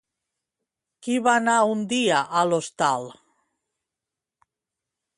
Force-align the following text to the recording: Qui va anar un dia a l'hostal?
Qui 1.07 1.17
va 1.27 1.35
anar 1.41 1.59
un 1.75 1.85
dia 1.93 2.23
a 2.41 2.45
l'hostal? 2.49 3.09